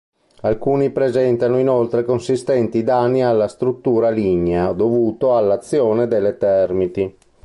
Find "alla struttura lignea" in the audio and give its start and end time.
3.21-4.71